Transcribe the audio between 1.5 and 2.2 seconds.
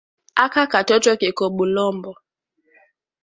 bulombo